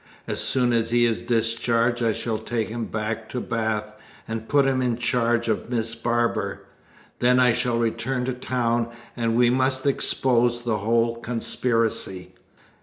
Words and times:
As 0.25 0.39
soon 0.39 0.73
as 0.73 0.89
he 0.89 1.05
is 1.05 1.21
discharged 1.21 2.01
I 2.01 2.11
shall 2.11 2.39
take 2.39 2.69
him 2.69 2.85
back 2.85 3.29
to 3.29 3.39
Bath, 3.39 3.93
and 4.27 4.47
put 4.49 4.65
him 4.65 4.81
in 4.81 4.97
charge 4.97 5.47
of 5.47 5.69
Miss 5.69 5.93
Barbar; 5.93 6.63
then 7.19 7.39
I 7.39 7.53
shall 7.53 7.77
return 7.77 8.25
to 8.25 8.33
town, 8.33 8.89
and 9.15 9.35
we 9.35 9.51
must 9.51 9.85
expose 9.85 10.63
the 10.63 10.79
whole 10.79 11.17
conspiracy!" 11.17 12.33